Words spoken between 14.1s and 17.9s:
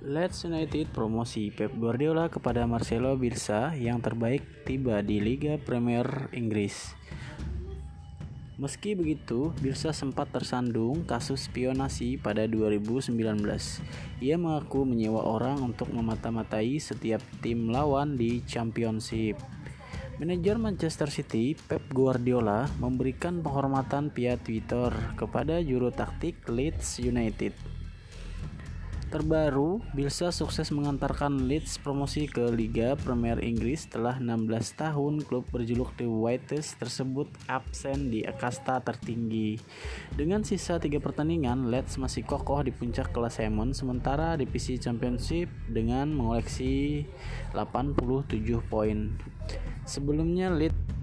Ia mengaku menyewa orang untuk memata-matai setiap tim